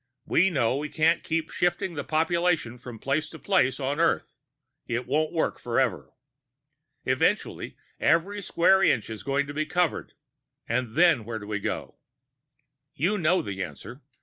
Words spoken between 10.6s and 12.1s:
and then where do we go?